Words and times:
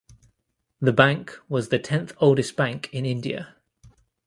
The 0.79 0.91
bank 0.93 1.37
was 1.47 1.69
the 1.69 1.77
tenth 1.77 2.11
oldest 2.17 2.55
bank 2.55 2.89
in 2.91 3.05
India. 3.05 3.57